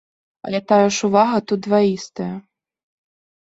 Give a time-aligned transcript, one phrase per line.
[0.47, 2.33] Але тая ж увага тут дваістая.